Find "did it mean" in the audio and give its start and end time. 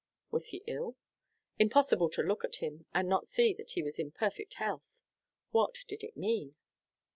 5.87-6.55